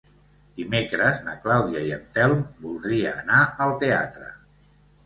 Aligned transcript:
Dimecres 0.59 1.19
na 1.27 1.35
Clàudia 1.43 1.83
i 1.91 1.93
en 1.99 2.09
Telm 2.17 2.43
voldria 2.65 3.17
anar 3.23 3.47
al 3.69 3.79
teatre. 3.87 4.35